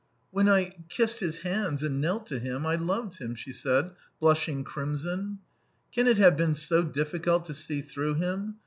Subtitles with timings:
[0.31, 0.73] .""When I...
[0.89, 5.37] kissed his hands and knelt to him, I loved him..." she said, blushing crimson.
[5.93, 8.55] "Can it have been so difficult to see through him?